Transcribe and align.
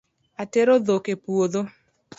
Atero 0.41 0.75
dhok 0.85 1.05
e 1.13 1.15
puodho 1.23 1.61